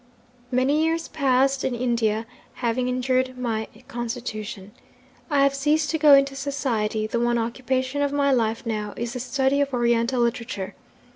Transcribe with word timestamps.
"Many 0.49 0.83
years 0.83 1.09
passed 1.09 1.63
in 1.63 1.75
India 1.75 2.25
have 2.55 2.79
injured 2.79 3.37
my 3.37 3.67
constitution. 3.87 4.71
I 5.29 5.43
have 5.43 5.53
ceased 5.53 5.91
to 5.91 5.99
go 5.99 6.15
into 6.15 6.35
society; 6.35 7.05
the 7.05 7.19
one 7.19 7.37
occupation 7.37 8.01
of 8.01 8.11
my 8.11 8.31
life 8.31 8.65
now 8.65 8.95
is 8.97 9.13
the 9.13 9.19
study 9.19 9.61
of 9.61 9.71
Oriental 9.75 10.19
literature. 10.19 10.73